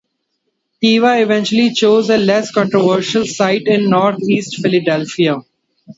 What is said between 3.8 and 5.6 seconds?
Northeast Philadelphia.